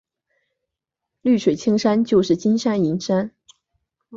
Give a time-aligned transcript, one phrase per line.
[1.21, 3.35] 绿水青山就是金山银山